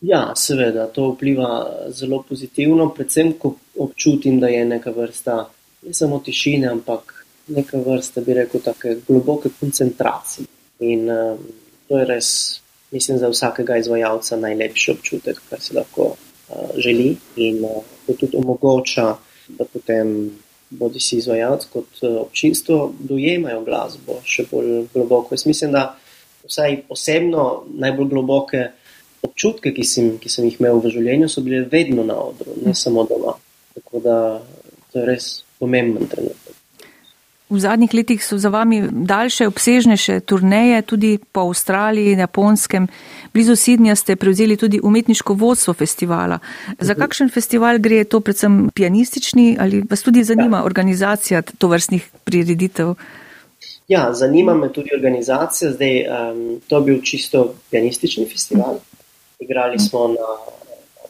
Ja, 0.00 0.32
seveda, 0.36 0.86
to 0.86 1.10
vpliva 1.10 1.66
zelo 1.88 2.22
pozitivno, 2.28 2.88
predvsem, 2.94 3.32
ko 3.32 3.54
občutim, 3.78 4.40
da 4.40 4.48
je 4.48 4.64
neka 4.64 4.90
vrsta 4.90 5.48
ne 5.82 5.92
samo 5.94 6.18
tišine, 6.18 6.68
ampak 6.68 7.26
neka 7.46 7.78
vrsta, 7.86 8.20
bi 8.20 8.34
rekel, 8.34 8.60
tako 8.64 8.94
globoke 9.08 9.48
koncentracije. 9.60 10.46
In 10.80 11.10
um, 11.10 11.38
to 11.88 11.98
je 11.98 12.04
res 12.04 12.60
mislim, 12.90 13.18
za 13.18 13.28
vsakega 13.28 13.76
izvajalca 13.76 14.36
najlepši 14.36 14.92
občutek, 14.92 15.40
kar 15.50 15.60
se 15.60 15.74
lahko 15.76 16.02
uh, 16.02 16.70
želi 16.76 17.16
in 17.36 17.64
uh, 17.64 17.82
to 18.06 18.12
tudi 18.12 18.36
omogoča, 18.36 19.16
da 19.48 19.64
potem 19.64 20.30
bodi 20.70 21.00
si 21.00 21.16
izvajalec 21.16 21.66
kot 21.72 22.02
uh, 22.02 22.20
občinstvo 22.22 22.92
dojemajo 22.98 23.64
glasbo 23.64 24.20
še 24.24 24.46
bolj 24.50 24.86
globoko. 24.94 25.34
Jaz 25.34 25.46
mislim, 25.46 25.72
da 25.72 25.96
vsaj 26.46 26.82
osebno 26.88 27.64
najbolj 27.78 28.08
globoke 28.08 28.68
občutke, 29.22 29.74
ki 29.76 29.84
sem, 29.84 30.14
ki 30.18 30.32
sem 30.32 30.46
jih 30.48 30.60
imel 30.60 30.80
v 30.80 30.92
življenju, 30.94 31.28
so 31.28 31.44
bile 31.44 31.66
vedno 31.70 32.04
na 32.06 32.16
odru, 32.16 32.56
ne 32.64 32.74
samo 32.74 33.04
doma. 33.08 33.36
Tako 33.76 34.00
da 34.04 34.16
to 34.90 35.02
je 35.02 35.06
res 35.06 35.26
pomemben 35.60 36.08
trenutek. 36.08 36.39
V 37.50 37.58
zadnjih 37.58 37.94
letih 37.94 38.24
so 38.24 38.38
za 38.38 38.48
vami 38.48 38.84
daljše, 38.90 39.48
obsežnejše 39.50 40.20
turneje, 40.20 40.82
tudi 40.82 41.18
po 41.32 41.40
Avstraliji, 41.50 42.18
Japonskem. 42.18 42.86
Blizu 43.34 43.56
Sidnja 43.56 43.96
ste 43.96 44.16
prevzeli 44.16 44.56
tudi 44.56 44.80
umetniško 44.82 45.34
vodstvo 45.34 45.74
festivala. 45.74 46.38
Za 46.78 46.94
kakšen 46.94 47.30
festival 47.30 47.78
gre 47.78 48.04
to, 48.04 48.20
predvsem 48.20 48.70
pianistični, 48.74 49.56
ali 49.60 49.82
vas 49.90 50.02
tudi 50.02 50.24
zanima 50.24 50.62
ja. 50.62 50.64
organizacija 50.64 51.42
tovrstnih 51.42 52.10
prireditev? 52.24 52.94
Ja, 53.88 54.12
zanima 54.14 54.54
me 54.54 54.72
tudi 54.72 54.90
organizacija. 54.94 55.72
Zdaj, 55.72 56.06
um, 56.06 56.60
to 56.68 56.78
je 56.78 56.82
bil 56.82 57.02
čisto 57.02 57.54
pianistični 57.70 58.28
festival. 58.30 58.78
Igrali 59.40 59.78
smo 59.78 60.08
na 60.08 60.30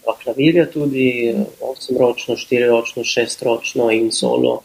dva 0.03 0.17
klavirja, 0.23 0.71
tudi 0.71 1.35
osemročno, 1.61 2.37
štiriročno, 2.37 3.05
šestročno 3.05 3.91
in 3.91 4.09
solo. 4.13 4.63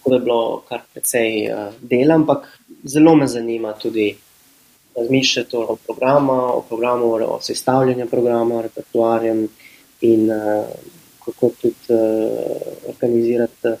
Tako 0.00 0.10
da 0.10 0.16
je 0.16 0.20
bilo 0.24 0.62
kar 0.68 0.80
precej 0.92 1.52
uh, 1.52 1.74
dela, 1.80 2.14
ampak 2.14 2.48
zelo 2.84 3.14
me 3.14 3.26
zanima 3.28 3.72
tudi 3.72 4.16
razmišljati 4.96 5.56
o 5.56 5.76
programu, 5.86 6.32
o 6.32 6.64
programu, 6.68 7.12
o 7.12 7.38
sestavljanju 7.42 8.06
programa, 8.06 8.62
repertoarjem 8.62 9.48
in 10.00 10.30
uh, 10.30 10.64
kako 11.24 11.50
tudi 11.60 11.74
uh, 11.88 12.88
organizirati 12.88 13.76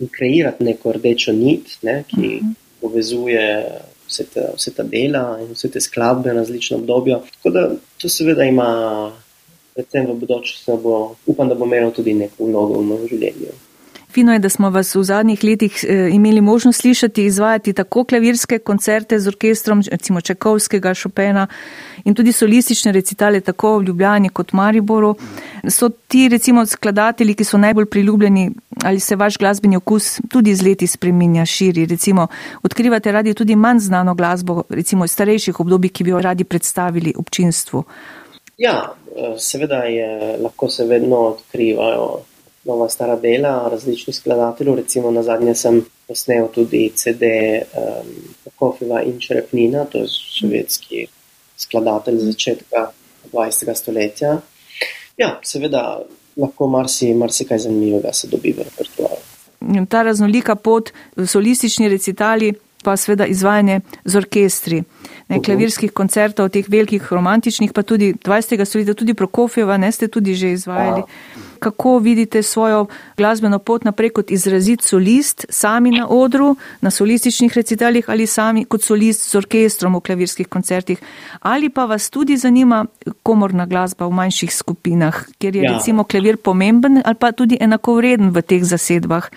in 0.00 0.08
kreirati 0.08 0.64
neko 0.64 0.92
rdečo 0.92 1.32
nit, 1.32 1.78
ne, 1.82 2.04
ki 2.08 2.16
uh 2.16 2.24
mhm. 2.24 2.50
-huh. 2.50 2.54
povezuje 2.80 3.70
vse, 4.10 4.24
te, 4.24 4.48
vse 4.56 4.74
ta 4.74 4.82
dela 4.82 5.38
in 5.40 5.54
vse 5.54 5.70
te 5.70 5.80
skladbe 5.80 6.28
na 6.28 6.40
različne 6.40 6.76
obdobja. 6.76 7.20
Tako 7.36 7.50
da 7.50 7.70
to 7.98 8.08
seveda 8.08 8.44
ima, 8.44 9.12
predvsem 9.74 10.06
v 10.06 10.14
bodočnosti, 10.14 10.70
upam, 11.26 11.48
da 11.48 11.54
bo 11.54 11.64
imelo 11.64 11.90
tudi 11.90 12.14
neko 12.14 12.44
vlogo 12.44 12.80
v 12.80 12.86
mojem 12.86 13.08
življenju. 13.08 13.58
Fino 14.10 14.32
je, 14.32 14.38
da 14.38 14.48
smo 14.48 14.70
vas 14.70 14.94
v 14.94 15.02
zadnjih 15.02 15.44
letih 15.44 15.84
eh, 15.88 16.08
imeli 16.12 16.40
možnost 16.40 16.80
slišati 16.80 17.24
izvajati 17.24 17.72
tako 17.72 18.04
klavirske 18.04 18.58
koncerte 18.58 19.18
z 19.18 19.28
orkestrom, 19.28 19.82
recimo 19.90 20.20
Čekovskega, 20.20 20.94
Šopena 20.94 21.46
in 22.04 22.14
tudi 22.14 22.32
solistične 22.32 22.92
recitale 22.92 23.40
tako 23.40 23.78
v 23.78 23.84
Ljubljani 23.84 24.28
kot 24.28 24.52
Mariboru. 24.52 25.14
So 25.68 25.88
ti 25.88 26.28
recimo 26.28 26.66
skladatelji, 26.66 27.34
ki 27.34 27.44
so 27.44 27.58
najbolj 27.58 27.86
priljubljeni 27.86 28.50
ali 28.84 29.00
se 29.00 29.16
vaš 29.16 29.38
glasbeni 29.38 29.76
okus 29.76 30.20
tudi 30.30 30.54
z 30.54 30.62
leti 30.62 30.86
spreminja, 30.86 31.46
širi, 31.46 31.86
recimo 31.86 32.26
odkrivate 32.62 33.12
radi 33.12 33.34
tudi 33.34 33.56
manj 33.56 33.78
znano 33.78 34.14
glasbo, 34.14 34.62
recimo 34.68 35.04
iz 35.04 35.12
starejših 35.12 35.60
obdobij, 35.60 35.90
ki 35.90 36.04
bi 36.04 36.10
jo 36.10 36.20
radi 36.20 36.44
predstavili 36.44 37.14
občinstvu? 37.16 37.84
Ja, 38.58 38.92
eh, 39.16 39.38
seveda 39.38 39.84
je, 39.84 40.38
lahko 40.42 40.68
se 40.68 40.84
vedno 40.84 41.16
odkrivajo 41.16 42.20
nova 42.64 42.88
stara 42.88 43.16
dela 43.16 43.68
različnih 43.70 44.16
skladateljev. 44.16 44.74
Recimo 44.74 45.10
na 45.10 45.22
zadnje 45.22 45.54
sem 45.54 45.82
posnel 46.08 46.48
tudi 46.54 46.90
CD 46.94 47.22
um, 47.22 48.08
Kofiva 48.56 49.02
in 49.02 49.20
Čerepnina, 49.20 49.84
to 49.84 49.98
je 49.98 50.06
švedski 50.08 51.06
skladatelj 51.56 52.18
začetka 52.18 52.90
20. 53.32 53.74
stoletja. 53.74 54.40
Ja, 55.16 55.38
seveda 55.42 56.00
lahko 56.36 56.66
marsikaj 56.68 57.14
marsi 57.14 57.46
zanimivega 57.58 58.12
se 58.12 58.28
dobi 58.28 58.52
v 58.52 58.64
repertoaru. 58.64 59.22
Ta 59.88 60.02
raznolika 60.02 60.54
pot, 60.54 60.92
solistični 61.26 61.88
recitali, 61.88 62.54
pa 62.84 62.96
seveda 62.96 63.26
izvajanje 63.26 63.80
z 64.04 64.16
orkestri 64.16 64.82
ne, 65.28 65.40
klavirskih 65.42 65.92
koncertov, 65.92 66.48
teh 66.48 66.68
velikih 66.68 67.12
romantičnih, 67.12 67.72
pa 67.72 67.82
tudi 67.82 68.14
20. 68.14 68.64
stoletja, 68.64 68.94
tudi 68.94 69.14
Prokofjeva, 69.14 69.76
ne 69.76 69.92
ste 69.92 70.08
tudi 70.08 70.34
že 70.34 70.52
izvajali. 70.56 71.02
Kako 71.60 71.98
vidite 71.98 72.42
svojo 72.42 72.86
glasbeno 73.16 73.58
pot 73.58 73.84
naprej 73.84 74.10
kot 74.10 74.30
izrazit 74.30 74.82
solist, 74.82 75.46
sami 75.48 75.90
na 75.90 76.08
odru, 76.08 76.56
na 76.80 76.90
solističnih 76.90 77.56
recitalih 77.56 78.10
ali 78.10 78.26
sami 78.26 78.64
kot 78.64 78.82
solist 78.82 79.30
z 79.30 79.38
orkestrom 79.38 79.94
v 79.96 80.00
klavirskih 80.00 80.48
koncertih? 80.48 80.98
Ali 81.40 81.68
pa 81.68 81.84
vas 81.84 82.10
tudi 82.10 82.36
zanima 82.36 82.86
komorna 83.22 83.66
glasba 83.66 84.06
v 84.06 84.16
manjših 84.16 84.54
skupinah, 84.54 85.24
kjer 85.38 85.56
je 85.56 85.62
ja. 85.62 85.72
recimo 85.76 86.04
klavir 86.04 86.36
pomemben 86.36 87.02
ali 87.04 87.14
pa 87.20 87.32
tudi 87.32 87.58
enakovreden 87.60 88.30
v 88.30 88.42
teh 88.42 88.64
zasedbah? 88.64 89.30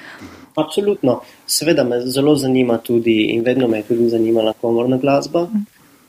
Absolutno. 0.55 1.21
Seveda 1.47 1.83
me 1.83 2.01
zelo 2.07 2.35
zanima 2.35 2.77
tudi 2.77 3.33
in 3.33 3.43
vedno 3.43 3.67
me 3.67 3.77
je 3.77 3.83
tudi 3.83 4.09
zanimala 4.09 4.53
komorna 4.61 4.97
glasba. 4.97 5.47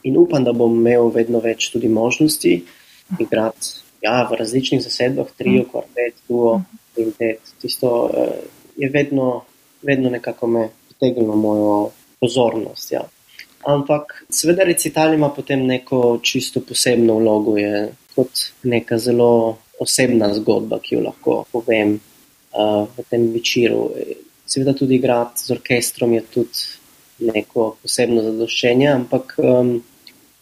In 0.02 0.16
upam, 0.18 0.44
da 0.44 0.52
bom 0.52 0.74
imel 0.76 1.08
vedno 1.14 1.40
več 1.40 1.70
tudi 1.72 1.88
možnosti 1.88 2.64
igrati 3.18 3.83
ja, 4.04 4.22
v 4.30 4.38
različnih 4.38 4.82
zasedbah, 4.84 5.32
trio, 5.38 5.64
kvartet, 5.70 6.20
duo, 6.28 6.60
quintet. 6.96 7.40
Tisto 7.60 7.90
uh, 8.04 8.36
je 8.76 8.90
vedno, 8.92 9.44
vedno 9.82 10.10
nekako 10.10 10.46
me 10.46 10.68
pritegnilo 10.88 11.36
mojo 11.36 11.90
pozornost. 12.20 12.92
Ja. 12.92 13.04
Ampak, 13.66 14.24
seveda, 14.30 14.64
recital 14.68 15.14
ima 15.14 15.30
potem 15.32 15.66
neko 15.66 16.18
čisto 16.22 16.60
posebno 16.60 17.16
vlogo, 17.18 17.56
je 17.56 17.88
kot 18.14 18.44
neka 18.62 18.98
zelo 18.98 19.58
osebna 19.80 20.28
zgodba, 20.34 20.78
ki 20.82 20.94
jo 20.94 21.06
lahko 21.08 21.38
povem 21.52 21.96
uh, 21.96 22.84
v 22.96 23.08
tem 23.10 23.26
večeru. 23.32 23.88
Seveda, 24.46 24.76
tudi 24.76 25.00
igrati 25.00 25.46
z 25.46 25.56
orkestrom 25.56 26.12
je 26.12 26.22
tudi 26.30 26.68
neko 27.24 27.74
posebno 27.82 28.22
zadoščenje, 28.22 28.88
ampak 28.92 29.34
um, 29.38 29.78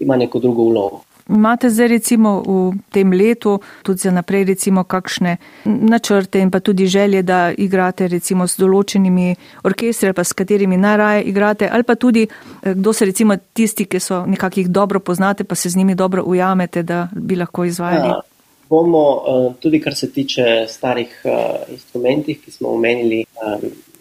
ima 0.02 0.16
neko 0.18 0.40
drugo 0.42 0.66
vlogo. 0.70 1.04
Imate 1.32 1.70
zdaj 1.70 1.88
recimo 1.88 2.42
v 2.46 2.76
tem 2.92 3.12
letu 3.12 3.60
tudi 3.82 3.98
za 3.98 4.10
naprej 4.10 4.44
recimo 4.44 4.84
kakšne 4.84 5.36
načrte 5.64 6.40
in 6.40 6.50
pa 6.50 6.60
tudi 6.60 6.86
želje, 6.86 7.22
da 7.22 7.52
igrate 7.56 8.08
recimo 8.08 8.46
s 8.46 8.58
določenimi 8.60 9.34
orkestri 9.64 10.10
ali 10.10 10.14
pa 10.14 10.24
s 10.24 10.36
katerimi 10.36 10.76
najraje 10.76 11.22
igrate 11.22 11.68
ali 11.72 11.82
pa 11.82 11.94
tudi 11.94 12.26
eh, 12.28 12.74
kdo 12.74 12.92
so 12.92 13.04
recimo 13.04 13.36
tisti, 13.52 13.84
ki 13.84 14.00
so 14.00 14.26
nekakih 14.26 14.68
dobro 14.68 15.00
poznate 15.00 15.44
pa 15.44 15.54
se 15.54 15.68
z 15.68 15.76
njimi 15.76 15.94
dobro 15.94 16.22
ujamete, 16.22 16.82
da 16.82 17.08
bi 17.12 17.36
lahko 17.36 17.64
izvajali. 17.64 18.08
Ja, 18.08 18.20
bomo 18.68 19.04
eh, 19.16 19.52
tudi 19.60 19.80
kar 19.80 19.94
se 19.94 20.12
tiče 20.12 20.66
starih 20.68 21.22
uh, 21.24 21.72
instrumentih, 21.72 22.40
ki 22.44 22.50
smo 22.50 22.68
omenili 22.68 23.24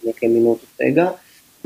nekaj 0.04 0.30
minut 0.30 0.60
tega, 0.78 1.12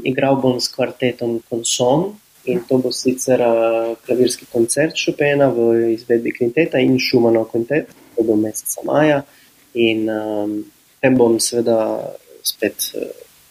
igral 0.03 0.35
bom 0.41 0.59
s 0.59 0.69
kvartetom 0.73 1.39
Conson. 1.49 2.13
In 2.45 2.61
to 2.69 2.77
bo 2.77 2.91
sicer 2.93 3.41
uh, 3.41 3.95
klavirski 4.05 4.45
koncert 4.51 4.93
Chopina 4.93 5.49
v 5.49 5.93
izvedbi 5.95 6.33
kvinteta 6.35 6.77
in 6.79 6.99
Schumannov 7.01 7.49
kvintet, 7.49 7.89
to 8.15 8.23
bo 8.23 8.35
meseca 8.37 8.85
maja. 8.85 9.23
In 9.73 10.09
um, 10.09 10.59
tem 11.01 11.17
bom 11.17 11.39
seveda 11.41 11.77
spet 12.45 12.91
uh, 12.93 13.07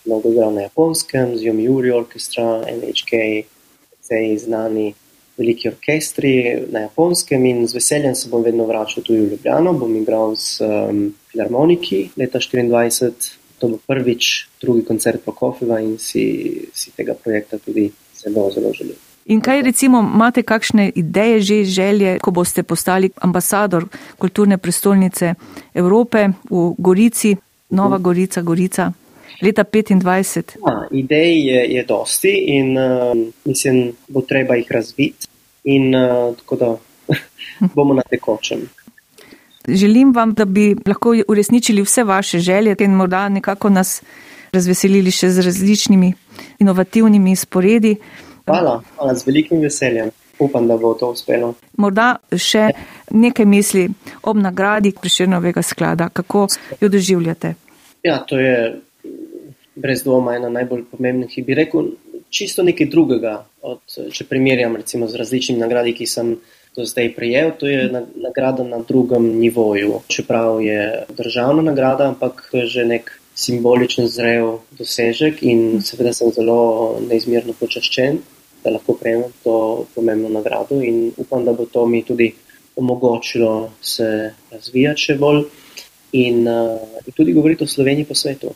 mnogo 0.06 0.30
igral 0.30 0.54
na 0.54 0.68
japonskem, 0.68 1.34
z 1.36 1.48
Yomiuri 1.48 1.90
Orchestra, 1.90 2.62
NHK, 2.70 3.44
vsej 3.98 4.38
znani 4.38 4.92
veliki 5.36 5.68
orkestri 5.68 6.34
na 6.70 6.84
japonskem 6.86 7.46
in 7.46 7.66
z 7.66 7.74
veseljem 7.74 8.14
se 8.14 8.28
bom 8.30 8.42
vedno 8.42 8.66
vračal 8.66 9.02
tudi 9.02 9.20
v 9.20 9.30
Ljubljano. 9.32 9.72
Bom 9.72 9.96
igral 9.96 10.36
z 10.36 10.60
um, 10.62 11.08
Filharmoniki 11.32 12.10
leta 12.16 12.38
2024, 12.38 13.34
to 13.58 13.68
bo 13.68 13.78
prvič, 13.86 14.46
drugi 14.62 14.84
koncert 14.84 15.24
Prokofjeva 15.24 15.80
in 15.80 15.98
si, 15.98 16.24
si 16.72 16.94
tega 16.94 17.14
projekta 17.14 17.58
tudi 17.58 17.90
zelo, 18.24 18.50
zelo 18.50 18.72
želim. 18.72 18.96
In 19.26 19.40
kaj 19.40 19.62
recimo 19.62 20.00
imate 20.14 20.42
kakšne 20.42 20.90
ideje, 20.94 21.40
že 21.40 21.64
želje, 21.64 22.18
ko 22.18 22.30
boste 22.30 22.62
postali 22.62 23.10
ambasador 23.20 23.86
kulturne 24.18 24.58
prestolnice 24.58 25.34
Evrope 25.74 26.28
v 26.50 26.74
Gorici, 26.78 27.36
Nova 27.70 27.98
Gorica, 27.98 28.42
Gorica, 28.42 28.92
leta 29.42 29.64
25? 29.64 30.56
Ja, 30.66 30.88
idej 30.90 31.46
je, 31.46 31.64
je 31.74 31.84
dosti 31.84 32.34
in 32.46 32.76
uh, 32.78 33.16
mislim, 33.44 33.92
bo 34.08 34.20
treba 34.20 34.54
jih 34.54 34.72
razviti 34.72 35.26
in 35.64 35.94
uh, 35.94 36.36
tako 36.36 36.56
da 36.56 36.76
bomo 37.74 37.94
na 37.94 38.02
tekočem. 38.02 38.68
Želim 39.68 40.12
vam, 40.14 40.34
da 40.34 40.44
bi 40.44 40.76
lahko 40.86 41.14
uresničili 41.28 41.82
vse 41.82 42.04
vaše 42.04 42.38
želje 42.38 42.76
in 42.78 42.90
morda 42.90 43.28
nekako 43.28 43.68
nas 43.68 44.02
razveselili 44.54 45.10
še 45.14 45.30
z 45.34 45.44
različnimi 45.46 46.12
inovativnimi 46.62 47.36
sporedi. 47.36 47.96
Hvala, 48.46 48.80
hvala 48.96 49.14
z 49.14 49.26
velikim 49.26 49.60
veseljem. 49.64 50.12
Upam, 50.38 50.66
da 50.68 50.76
bo 50.76 50.94
to 50.98 51.12
uspelo. 51.14 51.52
Morda 51.78 52.16
še 52.34 52.72
nekaj 53.14 53.46
misli 53.46 53.84
ob 54.26 54.40
nagradi 54.42 54.90
Priširnovega 54.98 55.62
sklada. 55.62 56.08
Kako 56.10 56.48
jo 56.80 56.90
doživljate? 56.90 57.54
Ja, 58.02 58.18
to 58.26 58.38
je 58.38 58.80
brez 59.74 60.02
dvoma 60.02 60.34
ena 60.36 60.50
najbolj 60.50 60.84
pomembnih. 60.90 61.38
Bi 61.46 61.54
rekel 61.54 61.92
čisto 62.34 62.66
nekaj 62.66 62.90
drugega, 62.90 63.36
od, 63.62 63.80
če 63.86 64.26
primerjam 64.28 64.76
recimo 64.76 65.08
z 65.08 65.22
različnimi 65.22 65.62
nagradi, 65.62 65.94
ki 65.94 66.06
sem 66.10 66.34
do 66.74 66.84
zdaj 66.84 67.12
prijel. 67.14 67.52
To 67.60 67.70
je 67.70 67.86
nagrada 68.18 68.66
na 68.66 68.82
drugem 68.82 69.36
nivoju. 69.38 70.02
Čeprav 70.10 70.58
je 70.62 71.04
državna 71.16 71.62
nagrada, 71.62 72.10
ampak 72.10 72.48
že 72.66 72.84
nek 72.84 73.12
simboličen 73.34 74.08
zrel 74.08 74.58
dosežek 74.78 75.42
in 75.42 75.82
seveda 75.82 76.12
sem 76.14 76.30
zelo 76.34 76.98
neizmerno 77.02 77.54
počaščen, 77.58 78.20
da 78.64 78.72
lahko 78.72 78.94
prejmem 79.00 79.32
to 79.42 79.86
pomembno 79.94 80.30
nagrado 80.32 80.80
in 80.82 81.10
upam, 81.16 81.44
da 81.44 81.52
bo 81.52 81.66
to 81.66 81.86
mi 81.86 82.02
tudi 82.02 82.32
omogočilo 82.76 83.72
se 83.82 84.06
razvijati 84.50 85.00
še 85.00 85.18
bolj 85.18 85.44
in, 86.12 86.46
uh, 86.48 86.78
in 87.04 87.16
tudi 87.16 87.34
govoriti 87.34 87.64
o 87.64 87.70
Sloveniji 87.70 88.08
po 88.08 88.14
svetu. 88.14 88.54